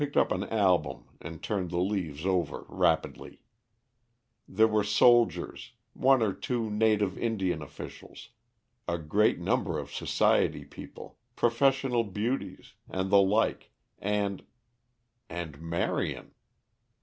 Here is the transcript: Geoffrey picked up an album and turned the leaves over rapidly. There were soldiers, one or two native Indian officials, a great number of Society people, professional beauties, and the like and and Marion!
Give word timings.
Geoffrey 0.01 0.07
picked 0.07 0.17
up 0.17 0.31
an 0.31 0.49
album 0.49 1.03
and 1.21 1.43
turned 1.43 1.69
the 1.69 1.77
leaves 1.77 2.25
over 2.25 2.65
rapidly. 2.67 3.39
There 4.47 4.67
were 4.67 4.83
soldiers, 4.83 5.73
one 5.93 6.23
or 6.23 6.33
two 6.33 6.71
native 6.71 7.19
Indian 7.19 7.61
officials, 7.61 8.29
a 8.87 8.97
great 8.97 9.37
number 9.39 9.77
of 9.77 9.93
Society 9.93 10.65
people, 10.65 11.19
professional 11.35 12.03
beauties, 12.03 12.73
and 12.89 13.11
the 13.11 13.21
like 13.21 13.69
and 13.99 14.43
and 15.29 15.61
Marion! 15.61 16.31